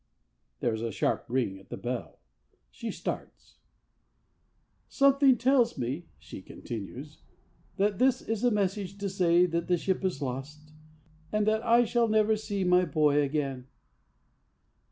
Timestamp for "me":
5.77-6.07